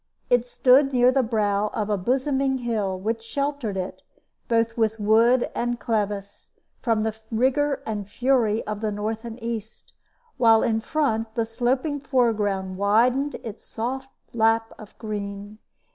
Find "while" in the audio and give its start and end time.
10.37-10.63